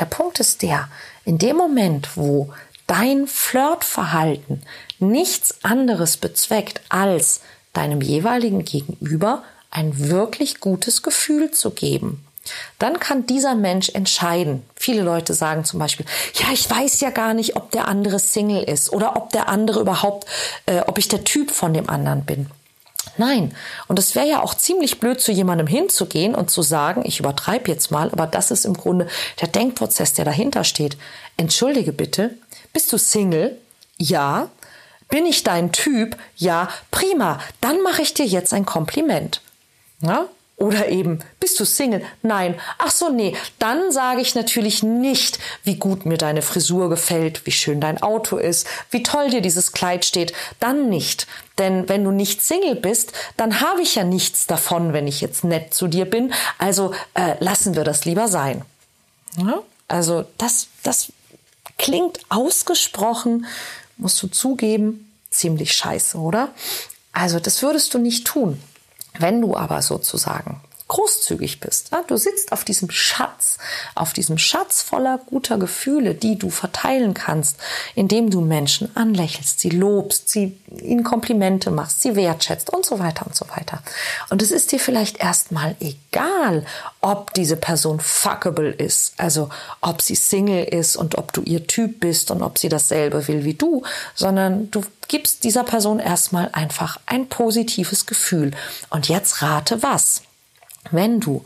der 0.00 0.06
Punkt 0.06 0.40
ist 0.40 0.60
der, 0.62 0.88
in 1.24 1.38
dem 1.38 1.56
Moment, 1.56 2.16
wo 2.16 2.52
dein 2.88 3.28
Flirtverhalten 3.28 4.64
nichts 4.98 5.62
anderes 5.62 6.16
bezweckt, 6.16 6.80
als 6.88 7.42
deinem 7.74 8.00
jeweiligen 8.00 8.64
Gegenüber 8.64 9.44
ein 9.70 10.08
wirklich 10.08 10.60
gutes 10.60 11.02
Gefühl 11.02 11.50
zu 11.50 11.70
geben, 11.70 12.24
dann 12.78 12.98
kann 12.98 13.26
dieser 13.26 13.54
Mensch 13.54 13.90
entscheiden. 13.90 14.62
Viele 14.74 15.02
Leute 15.02 15.34
sagen 15.34 15.64
zum 15.64 15.78
Beispiel, 15.78 16.06
ja, 16.34 16.46
ich 16.52 16.68
weiß 16.68 17.00
ja 17.00 17.10
gar 17.10 17.34
nicht, 17.34 17.56
ob 17.56 17.70
der 17.70 17.86
andere 17.86 18.18
Single 18.18 18.62
ist 18.62 18.92
oder 18.92 19.16
ob 19.16 19.30
der 19.30 19.48
andere 19.48 19.80
überhaupt, 19.80 20.26
äh, 20.66 20.80
ob 20.86 20.98
ich 20.98 21.08
der 21.08 21.24
Typ 21.24 21.50
von 21.50 21.74
dem 21.74 21.88
anderen 21.88 22.24
bin. 22.24 22.50
Nein. 23.16 23.54
Und 23.88 23.98
es 23.98 24.14
wäre 24.14 24.26
ja 24.26 24.42
auch 24.42 24.54
ziemlich 24.54 25.00
blöd, 25.00 25.20
zu 25.20 25.32
jemandem 25.32 25.66
hinzugehen 25.66 26.34
und 26.34 26.50
zu 26.50 26.62
sagen, 26.62 27.02
ich 27.04 27.20
übertreibe 27.20 27.70
jetzt 27.70 27.90
mal, 27.90 28.10
aber 28.10 28.26
das 28.26 28.50
ist 28.50 28.64
im 28.64 28.74
Grunde 28.74 29.08
der 29.40 29.48
Denkprozess, 29.48 30.14
der 30.14 30.24
dahinter 30.24 30.64
steht. 30.64 30.96
Entschuldige 31.36 31.92
bitte, 31.92 32.36
bist 32.72 32.92
du 32.92 32.98
Single? 32.98 33.58
Ja. 33.98 34.48
Bin 35.08 35.26
ich 35.26 35.42
dein 35.42 35.72
Typ? 35.72 36.16
Ja. 36.36 36.68
Prima. 36.90 37.40
Dann 37.60 37.82
mache 37.82 38.02
ich 38.02 38.14
dir 38.14 38.26
jetzt 38.26 38.54
ein 38.54 38.64
Kompliment. 38.64 39.42
Ja? 40.00 40.28
Oder 40.60 40.88
eben, 40.88 41.20
bist 41.40 41.58
du 41.58 41.64
Single? 41.64 42.04
Nein. 42.20 42.54
Ach 42.76 42.90
so, 42.90 43.08
nee. 43.08 43.34
Dann 43.58 43.92
sage 43.92 44.20
ich 44.20 44.34
natürlich 44.34 44.82
nicht, 44.82 45.38
wie 45.64 45.76
gut 45.76 46.04
mir 46.04 46.18
deine 46.18 46.42
Frisur 46.42 46.90
gefällt, 46.90 47.46
wie 47.46 47.50
schön 47.50 47.80
dein 47.80 48.02
Auto 48.02 48.36
ist, 48.36 48.66
wie 48.90 49.02
toll 49.02 49.30
dir 49.30 49.40
dieses 49.40 49.72
Kleid 49.72 50.04
steht. 50.04 50.34
Dann 50.60 50.90
nicht. 50.90 51.26
Denn 51.56 51.88
wenn 51.88 52.04
du 52.04 52.10
nicht 52.10 52.42
Single 52.42 52.74
bist, 52.74 53.14
dann 53.38 53.62
habe 53.62 53.80
ich 53.80 53.94
ja 53.94 54.04
nichts 54.04 54.46
davon, 54.46 54.92
wenn 54.92 55.06
ich 55.06 55.22
jetzt 55.22 55.44
nett 55.44 55.72
zu 55.72 55.88
dir 55.88 56.04
bin. 56.04 56.34
Also 56.58 56.92
äh, 57.14 57.42
lassen 57.42 57.74
wir 57.74 57.84
das 57.84 58.04
lieber 58.04 58.28
sein. 58.28 58.62
Ja? 59.38 59.62
Also 59.88 60.26
das, 60.36 60.68
das 60.82 61.10
klingt 61.78 62.20
ausgesprochen, 62.28 63.46
musst 63.96 64.22
du 64.22 64.26
zugeben, 64.26 65.10
ziemlich 65.30 65.72
scheiße, 65.72 66.18
oder? 66.18 66.50
Also 67.12 67.40
das 67.40 67.62
würdest 67.62 67.94
du 67.94 67.98
nicht 67.98 68.26
tun. 68.26 68.62
Wenn 69.18 69.40
du 69.40 69.56
aber 69.56 69.82
sozusagen 69.82 70.60
großzügig 70.90 71.60
bist. 71.60 71.90
Du 72.08 72.16
sitzt 72.16 72.50
auf 72.50 72.64
diesem 72.64 72.90
Schatz, 72.90 73.58
auf 73.94 74.12
diesem 74.12 74.38
Schatz 74.38 74.82
voller 74.82 75.18
guter 75.18 75.56
Gefühle, 75.56 76.14
die 76.16 76.36
du 76.36 76.50
verteilen 76.50 77.14
kannst, 77.14 77.56
indem 77.94 78.28
du 78.28 78.40
Menschen 78.40 78.94
anlächelst, 78.96 79.60
sie 79.60 79.70
lobst, 79.70 80.28
sie 80.28 80.58
ihnen 80.82 81.04
Komplimente 81.04 81.70
machst, 81.70 82.02
sie 82.02 82.16
wertschätzt 82.16 82.70
und 82.70 82.84
so 82.84 82.98
weiter 82.98 83.24
und 83.24 83.36
so 83.36 83.46
weiter. 83.50 83.84
Und 84.30 84.42
es 84.42 84.50
ist 84.50 84.72
dir 84.72 84.80
vielleicht 84.80 85.18
erstmal 85.18 85.76
egal, 85.78 86.66
ob 87.00 87.34
diese 87.34 87.56
Person 87.56 88.00
fuckable 88.00 88.72
ist, 88.72 89.14
also 89.16 89.48
ob 89.80 90.02
sie 90.02 90.16
Single 90.16 90.64
ist 90.64 90.96
und 90.96 91.16
ob 91.18 91.32
du 91.32 91.42
ihr 91.42 91.68
Typ 91.68 92.00
bist 92.00 92.32
und 92.32 92.42
ob 92.42 92.58
sie 92.58 92.68
dasselbe 92.68 93.28
will 93.28 93.44
wie 93.44 93.54
du, 93.54 93.84
sondern 94.16 94.72
du 94.72 94.82
gibst 95.06 95.44
dieser 95.44 95.62
Person 95.62 96.00
erstmal 96.00 96.48
einfach 96.52 96.98
ein 97.06 97.28
positives 97.28 98.06
Gefühl. 98.06 98.50
Und 98.90 99.08
jetzt 99.08 99.40
rate 99.40 99.84
was 99.84 100.22
wenn 100.90 101.20
du 101.20 101.44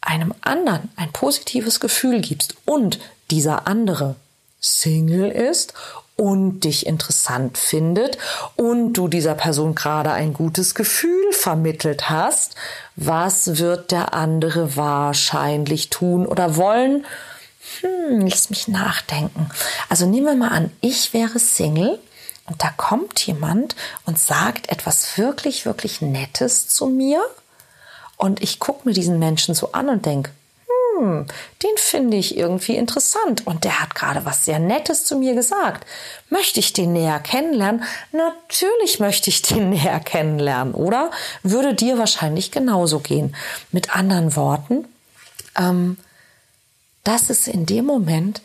einem 0.00 0.34
anderen 0.42 0.90
ein 0.96 1.12
positives 1.12 1.80
Gefühl 1.80 2.20
gibst 2.20 2.56
und 2.64 2.98
dieser 3.30 3.66
andere 3.66 4.16
Single 4.60 5.30
ist 5.30 5.74
und 6.16 6.60
dich 6.60 6.86
interessant 6.86 7.58
findet 7.58 8.18
und 8.56 8.92
du 8.94 9.08
dieser 9.08 9.34
Person 9.34 9.74
gerade 9.74 10.12
ein 10.12 10.32
gutes 10.32 10.74
Gefühl 10.74 11.32
vermittelt 11.32 12.08
hast, 12.08 12.54
was 12.96 13.58
wird 13.58 13.90
der 13.90 14.14
andere 14.14 14.76
wahrscheinlich 14.76 15.90
tun 15.90 16.26
oder 16.26 16.56
wollen? 16.56 17.04
Hm, 17.80 18.26
lass 18.26 18.50
mich 18.50 18.68
nachdenken. 18.68 19.50
Also 19.88 20.06
nehmen 20.06 20.26
wir 20.26 20.36
mal 20.36 20.50
an, 20.50 20.70
ich 20.80 21.12
wäre 21.12 21.38
Single 21.38 21.98
und 22.46 22.62
da 22.62 22.68
kommt 22.76 23.26
jemand 23.26 23.74
und 24.06 24.18
sagt 24.18 24.68
etwas 24.70 25.18
wirklich, 25.18 25.66
wirklich 25.66 26.00
Nettes 26.00 26.68
zu 26.68 26.86
mir 26.86 27.20
und 28.16 28.42
ich 28.42 28.58
gucke 28.58 28.88
mir 28.88 28.94
diesen 28.94 29.18
Menschen 29.18 29.54
so 29.54 29.72
an 29.72 29.88
und 29.88 30.06
denke, 30.06 30.30
hm, 30.98 31.26
den 31.62 31.76
finde 31.76 32.16
ich 32.16 32.36
irgendwie 32.36 32.76
interessant 32.76 33.46
und 33.46 33.64
der 33.64 33.80
hat 33.80 33.94
gerade 33.94 34.24
was 34.24 34.44
sehr 34.44 34.58
Nettes 34.58 35.04
zu 35.04 35.16
mir 35.16 35.34
gesagt. 35.34 35.86
Möchte 36.30 36.60
ich 36.60 36.72
den 36.72 36.92
näher 36.92 37.20
kennenlernen? 37.20 37.82
Natürlich 38.12 39.00
möchte 39.00 39.30
ich 39.30 39.42
den 39.42 39.70
näher 39.70 40.00
kennenlernen, 40.00 40.74
oder? 40.74 41.10
Würde 41.42 41.74
dir 41.74 41.98
wahrscheinlich 41.98 42.50
genauso 42.50 43.00
gehen. 43.00 43.34
Mit 43.72 43.94
anderen 43.96 44.36
Worten, 44.36 44.86
ähm, 45.56 45.96
das 47.02 47.30
ist 47.30 47.48
in 47.48 47.66
dem 47.66 47.84
Moment 47.84 48.40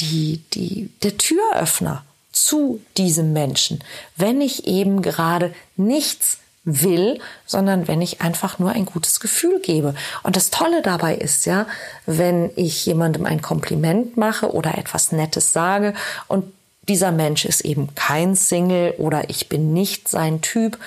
die, 0.00 0.42
die, 0.52 0.90
der 1.02 1.16
Türöffner 1.16 2.04
zu 2.32 2.80
diesem 2.96 3.32
Menschen, 3.32 3.82
wenn 4.16 4.40
ich 4.40 4.66
eben 4.66 5.02
gerade 5.02 5.54
nichts 5.76 6.38
will, 6.64 7.18
sondern 7.46 7.88
wenn 7.88 8.02
ich 8.02 8.20
einfach 8.20 8.58
nur 8.58 8.70
ein 8.70 8.84
gutes 8.84 9.20
Gefühl 9.20 9.60
gebe. 9.60 9.94
Und 10.22 10.36
das 10.36 10.50
Tolle 10.50 10.82
dabei 10.82 11.14
ist 11.14 11.46
ja, 11.46 11.66
wenn 12.06 12.50
ich 12.56 12.84
jemandem 12.84 13.24
ein 13.24 13.40
Kompliment 13.40 14.16
mache 14.16 14.52
oder 14.52 14.76
etwas 14.76 15.12
Nettes 15.12 15.52
sage 15.52 15.94
und 16.28 16.52
dieser 16.88 17.12
Mensch 17.12 17.44
ist 17.44 17.62
eben 17.62 17.94
kein 17.94 18.34
Single 18.34 18.94
oder 18.98 19.30
ich 19.30 19.48
bin 19.48 19.72
nicht 19.72 20.08
sein 20.08 20.40
Typ, 20.42 20.78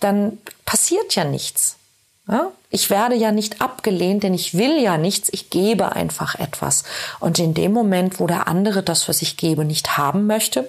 dann 0.00 0.38
passiert 0.64 1.14
ja 1.14 1.24
nichts. 1.24 1.76
Ja? 2.28 2.50
Ich 2.70 2.88
werde 2.88 3.14
ja 3.14 3.30
nicht 3.30 3.60
abgelehnt, 3.60 4.22
denn 4.22 4.34
ich 4.34 4.54
will 4.54 4.80
ja 4.80 4.96
nichts, 4.96 5.28
ich 5.32 5.50
gebe 5.50 5.92
einfach 5.92 6.36
etwas. 6.36 6.84
Und 7.18 7.38
in 7.38 7.54
dem 7.54 7.72
Moment, 7.72 8.20
wo 8.20 8.26
der 8.26 8.48
andere 8.48 8.82
das, 8.82 9.08
was 9.08 9.22
ich 9.22 9.36
gebe, 9.36 9.64
nicht 9.64 9.98
haben 9.98 10.26
möchte, 10.26 10.68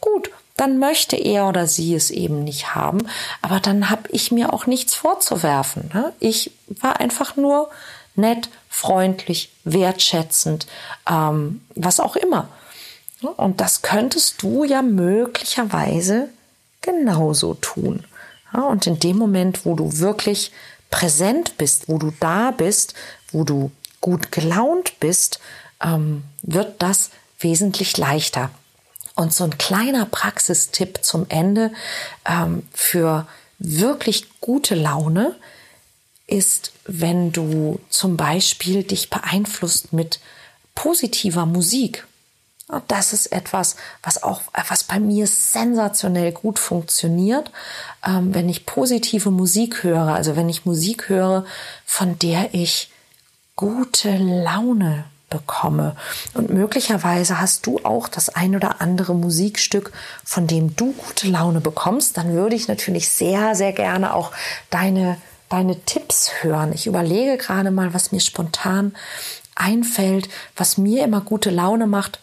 gut, 0.00 0.30
dann 0.60 0.78
möchte 0.78 1.16
er 1.16 1.48
oder 1.48 1.66
sie 1.66 1.94
es 1.94 2.10
eben 2.10 2.44
nicht 2.44 2.74
haben. 2.74 3.06
Aber 3.40 3.60
dann 3.60 3.88
habe 3.88 4.02
ich 4.10 4.30
mir 4.30 4.52
auch 4.52 4.66
nichts 4.66 4.94
vorzuwerfen. 4.94 5.90
Ne? 5.94 6.12
Ich 6.20 6.52
war 6.68 7.00
einfach 7.00 7.36
nur 7.36 7.70
nett, 8.14 8.50
freundlich, 8.68 9.50
wertschätzend, 9.64 10.66
ähm, 11.08 11.62
was 11.74 11.98
auch 11.98 12.16
immer. 12.16 12.48
Und 13.36 13.60
das 13.60 13.82
könntest 13.82 14.42
du 14.42 14.64
ja 14.64 14.82
möglicherweise 14.82 16.28
genauso 16.80 17.54
tun. 17.54 18.04
und 18.52 18.86
in 18.86 18.98
dem 18.98 19.16
Moment, 19.16 19.64
wo 19.64 19.74
du 19.76 19.98
wirklich 19.98 20.50
präsent 20.90 21.56
bist, 21.56 21.88
wo 21.88 21.98
du 21.98 22.12
da 22.18 22.50
bist, 22.50 22.94
wo 23.30 23.44
du 23.44 23.70
gut 24.00 24.32
gelaunt 24.32 24.98
bist, 24.98 25.38
ähm, 25.82 26.24
wird 26.42 26.82
das 26.82 27.10
wesentlich 27.38 27.96
leichter. 27.96 28.50
Und 29.14 29.34
so 29.34 29.44
ein 29.44 29.58
kleiner 29.58 30.06
Praxistipp 30.06 31.00
zum 31.02 31.26
Ende 31.28 31.72
ähm, 32.24 32.62
für 32.72 33.26
wirklich 33.58 34.40
gute 34.40 34.74
Laune 34.74 35.36
ist, 36.26 36.72
wenn 36.84 37.32
du 37.32 37.80
zum 37.90 38.16
Beispiel 38.16 38.82
dich 38.84 39.10
beeinflusst 39.10 39.92
mit 39.92 40.20
positiver 40.74 41.44
Musik. 41.44 42.06
Das 42.86 43.12
ist 43.12 43.26
etwas, 43.32 43.74
was 44.02 44.22
auch, 44.22 44.42
was 44.68 44.84
bei 44.84 45.00
mir 45.00 45.26
sensationell 45.26 46.30
gut 46.30 46.60
funktioniert, 46.60 47.50
ähm, 48.06 48.32
wenn 48.32 48.48
ich 48.48 48.64
positive 48.64 49.32
Musik 49.32 49.82
höre, 49.82 50.14
also 50.14 50.36
wenn 50.36 50.48
ich 50.48 50.64
Musik 50.64 51.08
höre, 51.08 51.44
von 51.84 52.16
der 52.20 52.54
ich 52.54 52.90
gute 53.56 54.16
Laune 54.16 55.04
bekomme. 55.30 55.96
Und 56.34 56.50
möglicherweise 56.50 57.40
hast 57.40 57.66
du 57.66 57.80
auch 57.84 58.08
das 58.08 58.28
ein 58.28 58.54
oder 58.56 58.80
andere 58.80 59.14
Musikstück, 59.14 59.92
von 60.24 60.46
dem 60.46 60.76
du 60.76 60.92
gute 60.92 61.28
Laune 61.28 61.60
bekommst. 61.60 62.16
Dann 62.16 62.32
würde 62.32 62.56
ich 62.56 62.68
natürlich 62.68 63.08
sehr, 63.08 63.54
sehr 63.54 63.72
gerne 63.72 64.12
auch 64.12 64.32
deine, 64.68 65.16
deine 65.48 65.80
Tipps 65.84 66.42
hören. 66.42 66.72
Ich 66.74 66.86
überlege 66.86 67.38
gerade 67.38 67.70
mal, 67.70 67.94
was 67.94 68.12
mir 68.12 68.20
spontan 68.20 68.94
einfällt, 69.54 70.28
was 70.56 70.76
mir 70.76 71.04
immer 71.04 71.20
gute 71.20 71.50
Laune 71.50 71.86
macht. 71.86 72.18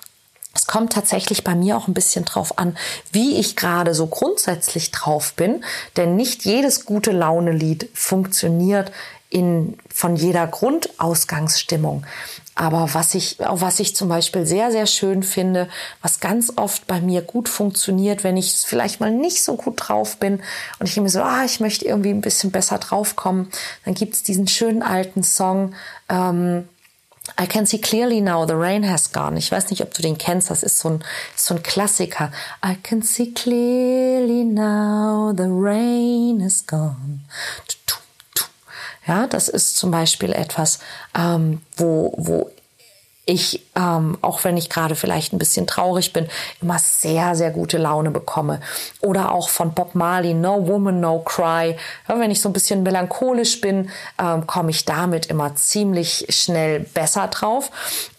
Es 0.54 0.66
kommt 0.66 0.94
tatsächlich 0.94 1.44
bei 1.44 1.54
mir 1.54 1.78
auch 1.78 1.88
ein 1.88 1.94
bisschen 1.94 2.26
drauf 2.26 2.58
an, 2.58 2.76
wie 3.12 3.38
ich 3.38 3.56
gerade 3.56 3.94
so 3.94 4.08
grundsätzlich 4.08 4.90
drauf 4.90 5.34
bin, 5.36 5.64
denn 5.98 6.16
nicht 6.16 6.46
jedes 6.46 6.84
gute 6.84 7.12
Laune-Lied 7.12 7.90
funktioniert 7.94 8.92
in, 9.30 9.78
von 9.94 10.16
jeder 10.16 10.48
Grundausgangsstimmung. 10.48 12.06
Aber 12.56 12.94
was 12.94 13.14
ich, 13.14 13.38
was 13.38 13.80
ich 13.80 13.96
zum 13.96 14.10
Beispiel 14.10 14.46
sehr, 14.46 14.72
sehr 14.72 14.88
schön 14.88 15.22
finde, 15.22 15.70
was 16.02 16.20
ganz 16.20 16.54
oft 16.56 16.88
bei 16.88 17.02
mir 17.02 17.22
gut 17.22 17.50
funktioniert, 17.50 18.24
wenn 18.24 18.36
ich 18.36 18.54
vielleicht 18.54 19.00
mal 19.00 19.12
nicht 19.12 19.44
so 19.44 19.58
gut 19.58 19.76
drauf 19.78 20.18
bin 20.18 20.42
und 20.80 20.90
ich 20.90 20.98
mir 20.98 21.10
so, 21.10 21.22
ah, 21.22 21.44
ich 21.46 21.60
möchte 21.60 21.86
irgendwie 21.86 22.10
ein 22.10 22.22
bisschen 22.22 22.50
besser 22.52 22.80
draufkommen, 22.80 23.50
dann 23.86 23.94
gibt's 23.94 24.24
diesen 24.24 24.48
schönen 24.48 24.82
alten 24.82 25.24
Song, 25.24 25.76
ähm, 26.10 26.68
I 27.40 27.46
can 27.46 27.66
see 27.66 27.78
clearly 27.78 28.22
now 28.22 28.46
the 28.46 28.56
rain 28.56 28.90
has 28.90 29.12
gone. 29.12 29.38
Ich 29.38 29.52
weiß 29.52 29.70
nicht, 29.70 29.82
ob 29.82 29.94
du 29.94 30.02
den 30.02 30.18
kennst. 30.18 30.50
Das 30.50 30.64
ist 30.64 30.80
so 30.80 30.90
ein, 30.90 31.04
so 31.36 31.56
ein 31.56 31.62
Klassiker. 31.62 32.32
I 32.66 32.76
can 32.82 33.02
see 33.02 33.34
clearly 33.34 34.46
now 34.46 35.34
the 35.36 35.44
rain 35.44 36.40
is 36.40 36.66
gone. 36.66 37.26
Ja, 39.08 39.28
das 39.28 39.48
ist 39.48 39.78
zum 39.78 39.92
Beispiel 39.92 40.34
etwas, 40.34 40.80
ähm, 41.18 41.62
wo, 41.78 42.14
wo 42.18 42.52
ich, 43.28 43.62
ähm, 43.76 44.18
auch 44.22 44.44
wenn 44.46 44.56
ich 44.56 44.70
gerade 44.70 44.96
vielleicht 44.96 45.34
ein 45.34 45.38
bisschen 45.38 45.68
traurig 45.68 46.14
bin, 46.14 46.28
immer 46.62 46.80
sehr, 46.80 47.36
sehr 47.36 47.52
gute 47.52 47.78
Laune 47.78 48.10
bekomme. 48.10 48.62
Oder 49.02 49.34
auch 49.34 49.50
von 49.50 49.74
Bob 49.74 49.96
Marley, 49.96 50.34
No 50.34 50.66
Woman, 50.66 51.02
No 51.02 51.20
Cry. 51.20 51.76
Ja, 52.08 52.20
wenn 52.20 52.32
ich 52.32 52.42
so 52.42 52.48
ein 52.48 52.54
bisschen 52.54 52.84
melancholisch 52.84 53.60
bin, 53.60 53.90
ähm, 54.18 54.48
komme 54.48 54.72
ich 54.72 54.86
damit 54.86 55.26
immer 55.26 55.56
ziemlich 55.56 56.26
schnell 56.30 56.80
besser 56.80 57.28
drauf. 57.28 57.70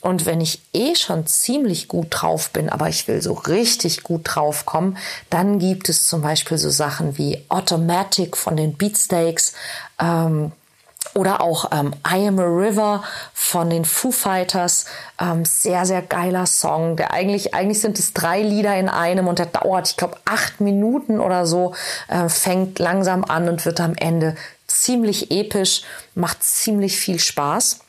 Und 0.02 0.26
wenn 0.26 0.42
ich 0.42 0.60
eh 0.74 0.94
schon 0.94 1.26
ziemlich 1.26 1.88
gut 1.88 2.08
drauf 2.10 2.50
bin, 2.50 2.68
aber 2.68 2.90
ich 2.90 3.08
will 3.08 3.22
so 3.22 3.32
richtig 3.32 4.02
gut 4.02 4.22
drauf 4.24 4.66
kommen, 4.66 4.98
dann 5.30 5.58
gibt 5.58 5.88
es 5.88 6.06
zum 6.06 6.20
Beispiel 6.20 6.58
so 6.58 6.68
Sachen 6.68 7.16
wie 7.16 7.42
Automatic 7.48 8.36
von 8.36 8.56
den 8.58 8.74
Beatsteaks. 8.74 9.54
Ähm, 9.98 10.52
oder 11.18 11.40
auch 11.40 11.72
ähm, 11.72 11.92
I 12.08 12.28
Am 12.28 12.38
a 12.38 12.44
River 12.44 13.02
von 13.34 13.70
den 13.70 13.84
Foo 13.84 14.12
Fighters. 14.12 14.86
Ähm, 15.20 15.44
sehr, 15.44 15.84
sehr 15.84 16.00
geiler 16.00 16.46
Song. 16.46 16.96
Der 16.96 17.12
eigentlich, 17.12 17.54
eigentlich 17.54 17.80
sind 17.80 17.98
es 17.98 18.14
drei 18.14 18.40
Lieder 18.40 18.76
in 18.76 18.88
einem 18.88 19.26
und 19.26 19.40
der 19.40 19.46
dauert, 19.46 19.90
ich 19.90 19.96
glaube, 19.96 20.16
acht 20.24 20.60
Minuten 20.60 21.18
oder 21.18 21.44
so. 21.44 21.74
Äh, 22.06 22.28
fängt 22.28 22.78
langsam 22.78 23.24
an 23.24 23.48
und 23.48 23.66
wird 23.66 23.80
am 23.80 23.96
Ende 23.96 24.36
ziemlich 24.68 25.32
episch, 25.32 25.82
macht 26.14 26.44
ziemlich 26.44 26.96
viel 26.96 27.18
Spaß. 27.18 27.80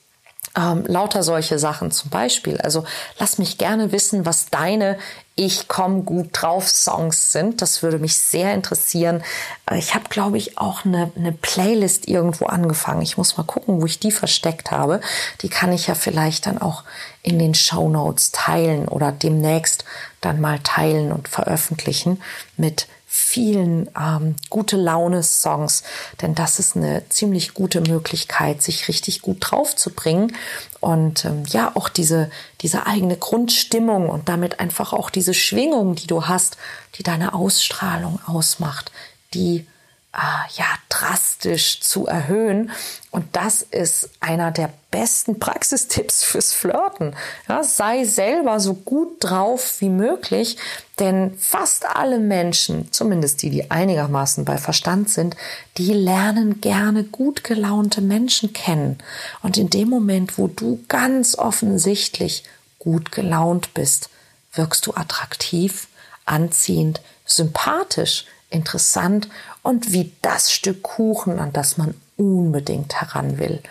Ähm, 0.58 0.84
lauter 0.88 1.22
solche 1.22 1.60
Sachen 1.60 1.92
zum 1.92 2.10
Beispiel. 2.10 2.58
Also 2.58 2.84
lass 3.20 3.38
mich 3.38 3.58
gerne 3.58 3.92
wissen, 3.92 4.26
was 4.26 4.50
deine 4.50 4.98
Ich 5.36 5.68
komm 5.68 6.06
gut 6.06 6.30
drauf 6.32 6.68
Songs 6.68 7.32
sind. 7.32 7.62
Das 7.62 7.84
würde 7.84 8.00
mich 8.00 8.18
sehr 8.18 8.54
interessieren. 8.54 9.24
Äh, 9.70 9.78
ich 9.78 9.94
habe, 9.94 10.10
glaube 10.10 10.38
ich, 10.38 10.58
auch 10.58 10.86
eine, 10.86 11.12
eine 11.16 11.32
Playlist 11.32 12.08
irgendwo 12.08 12.48
angefangen. 12.48 13.04
Ich 13.04 13.18
muss 13.18 13.38
mal 13.38 13.44
gucken, 13.44 13.80
wo 13.82 13.86
ich 13.86 14.00
die 14.00 14.12
versteckt 14.12 14.72
habe. 14.72 15.02
Die 15.42 15.50
kann 15.50 15.72
ich 15.72 15.88
ja 15.88 15.94
vielleicht 15.94 16.48
dann 16.48 16.60
auch 16.60 16.84
in 17.22 17.38
den 17.38 17.54
Show 17.54 17.88
Notes 17.88 18.32
teilen 18.32 18.88
oder 18.88 19.12
demnächst 19.12 19.86
dann 20.20 20.42
mal 20.42 20.60
teilen 20.60 21.12
und 21.12 21.28
veröffentlichen 21.28 22.22
mit 22.58 22.88
vielen 23.12 23.90
ähm, 24.00 24.36
gute 24.52 24.78
Laune-Songs, 24.78 25.82
denn 26.22 26.36
das 26.36 26.60
ist 26.60 26.78
eine 26.78 27.02
ziemlich 27.10 27.56
gute 27.56 27.82
Möglichkeit, 27.82 28.62
sich 28.62 28.88
richtig 28.88 29.24
gut 29.24 29.38
drauf 29.42 29.76
zu 29.76 29.90
bringen 29.90 30.36
und 30.80 31.26
ähm, 31.26 31.44
ja 31.48 31.72
auch 31.74 31.90
diese 31.90 32.30
diese 32.62 32.86
eigene 32.86 33.18
Grundstimmung 33.18 34.10
und 34.10 34.30
damit 34.30 34.60
einfach 34.60 34.94
auch 34.94 35.10
diese 35.10 35.34
Schwingung, 35.34 35.96
die 35.96 36.06
du 36.06 36.28
hast, 36.28 36.58
die 36.96 37.04
deine 37.04 37.34
Ausstrahlung 37.34 38.20
ausmacht, 38.28 38.92
die 39.34 39.66
ja 40.14 40.66
drastisch 40.90 41.82
zu 41.82 42.08
erhöhen. 42.08 42.72
Und 43.12 43.26
das 43.36 43.62
ist 43.62 44.10
einer 44.20 44.52
der 44.52 44.72
besten 44.90 45.40
Praxistipps 45.40 46.24
fürs 46.24 46.54
Flirten. 46.54 47.16
Ja, 47.48 47.64
sei 47.64 48.06
selber 48.06 48.60
so 48.60 48.74
gut 48.74 49.24
drauf 49.24 49.76
wie 49.80 49.90
möglich, 49.90 50.58
denn 50.98 51.38
fast 51.38 51.86
alle 51.86 52.18
Menschen, 52.18 52.92
zumindest 52.92 53.44
die, 53.44 53.52
die 53.52 53.70
einigermaßen 53.70 54.46
bei 54.46 54.58
Verstand 54.58 55.10
sind, 55.10 55.36
die 55.78 55.94
lernen 55.94 56.60
gerne 56.60 57.04
gut 57.04 57.44
gelaunte 57.44 58.02
Menschen 58.02 58.52
kennen. 58.52 58.98
Und 59.44 59.58
in 59.58 59.70
dem 59.70 59.90
Moment, 59.90 60.40
wo 60.40 60.48
du 60.48 60.84
ganz 60.88 61.38
offensichtlich 61.38 62.44
gut 62.80 63.12
gelaunt 63.12 63.76
bist, 63.76 64.10
wirkst 64.54 64.88
du 64.88 64.94
attraktiv, 64.96 65.88
anziehend, 66.26 67.02
sympathisch, 67.26 68.26
interessant 68.50 69.30
und 69.64 69.94
wie 69.94 70.12
das 70.22 70.52
Stück 70.52 70.84
Kuchen, 70.84 71.40
an 71.40 71.54
das 71.54 71.78
man 71.78 71.94
unbedingt 72.18 73.00
heran 73.00 73.40
will. 73.40 73.62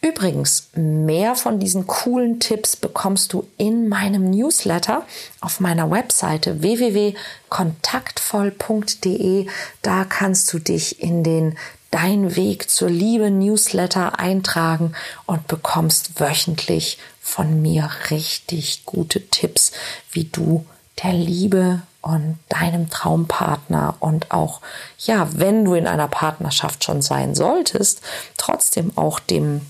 Übrigens, 0.00 0.68
mehr 0.74 1.34
von 1.34 1.58
diesen 1.58 1.86
coolen 1.86 2.38
Tipps 2.38 2.76
bekommst 2.76 3.32
du 3.32 3.48
in 3.56 3.88
meinem 3.88 4.30
Newsletter 4.30 5.06
auf 5.40 5.60
meiner 5.60 5.90
Webseite 5.90 6.60
www.kontaktvoll.de. 6.60 9.46
Da 9.80 10.04
kannst 10.04 10.52
du 10.52 10.58
dich 10.58 11.02
in 11.02 11.24
den 11.24 11.56
Dein 11.90 12.36
Weg 12.36 12.68
zur 12.68 12.90
Liebe 12.90 13.30
Newsletter 13.30 14.18
eintragen 14.18 14.92
und 15.24 15.46
bekommst 15.46 16.20
wöchentlich 16.20 16.98
von 17.22 17.62
mir 17.62 17.88
richtig 18.10 18.84
gute 18.84 19.26
Tipps, 19.28 19.72
wie 20.12 20.24
du 20.24 20.66
der 21.02 21.14
Liebe 21.14 21.80
und 22.04 22.38
deinem 22.50 22.90
Traumpartner 22.90 23.96
und 23.98 24.30
auch, 24.30 24.60
ja, 24.98 25.26
wenn 25.32 25.64
du 25.64 25.74
in 25.74 25.86
einer 25.86 26.06
Partnerschaft 26.06 26.84
schon 26.84 27.00
sein 27.00 27.34
solltest, 27.34 28.02
trotzdem 28.36 28.92
auch 28.96 29.18
dem, 29.18 29.62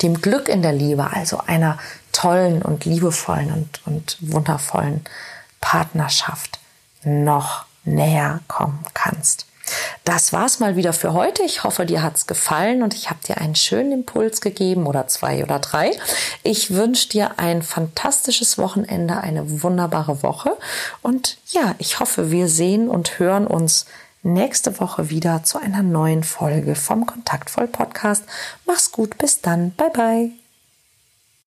dem 0.00 0.20
Glück 0.20 0.48
in 0.48 0.62
der 0.62 0.72
Liebe, 0.72 1.10
also 1.12 1.38
einer 1.44 1.78
tollen 2.12 2.62
und 2.62 2.84
liebevollen 2.84 3.52
und, 3.52 3.80
und 3.84 4.16
wundervollen 4.20 5.04
Partnerschaft 5.60 6.60
noch 7.02 7.64
näher 7.84 8.40
kommen 8.46 8.84
kannst. 8.94 9.46
Das 10.04 10.32
war's 10.32 10.58
mal 10.58 10.76
wieder 10.76 10.92
für 10.92 11.12
heute. 11.12 11.42
Ich 11.44 11.62
hoffe, 11.62 11.86
dir 11.86 12.02
hat's 12.02 12.26
gefallen 12.26 12.82
und 12.82 12.94
ich 12.94 13.08
habe 13.08 13.20
dir 13.26 13.38
einen 13.38 13.54
schönen 13.54 13.92
Impuls 13.92 14.40
gegeben 14.40 14.86
oder 14.86 15.06
zwei 15.06 15.42
oder 15.44 15.58
drei. 15.60 15.92
Ich 16.42 16.72
wünsche 16.74 17.08
dir 17.08 17.38
ein 17.38 17.62
fantastisches 17.62 18.58
Wochenende, 18.58 19.18
eine 19.18 19.62
wunderbare 19.62 20.22
Woche 20.22 20.56
und 21.02 21.38
ja, 21.50 21.74
ich 21.78 22.00
hoffe, 22.00 22.30
wir 22.30 22.48
sehen 22.48 22.88
und 22.88 23.18
hören 23.18 23.46
uns 23.46 23.86
nächste 24.22 24.80
Woche 24.80 25.10
wieder 25.10 25.42
zu 25.44 25.58
einer 25.58 25.82
neuen 25.82 26.24
Folge 26.24 26.74
vom 26.74 27.06
Kontaktvoll 27.06 27.68
Podcast. 27.68 28.24
Mach's 28.66 28.92
gut, 28.92 29.18
bis 29.18 29.40
dann. 29.40 29.72
Bye 29.72 29.90
bye. 29.90 30.41